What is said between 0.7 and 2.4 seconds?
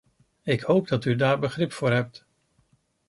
dat u daar begrip voor hebt.